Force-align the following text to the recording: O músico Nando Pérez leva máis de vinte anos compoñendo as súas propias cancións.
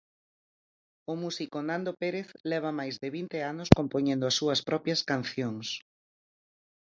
O 1.11 1.13
músico 1.23 1.57
Nando 1.69 1.91
Pérez 2.01 2.27
leva 2.51 2.71
máis 2.79 2.95
de 3.01 3.09
vinte 3.17 3.37
anos 3.51 3.69
compoñendo 3.79 4.23
as 4.27 4.35
súas 4.39 4.59
propias 4.69 5.01
cancións. 5.11 5.67